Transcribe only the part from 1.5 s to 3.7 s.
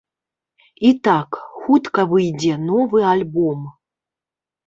хутка выйдзе новы альбом.